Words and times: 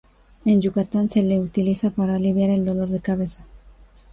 En 0.45 0.61
Yucatán 0.61 1.11
se 1.11 1.21
le 1.21 1.39
utiliza 1.39 1.91
para 1.91 2.15
aliviar 2.15 2.49
el 2.49 2.65
dolor 2.65 2.89
de 2.89 3.01
cabeza. 3.01 3.43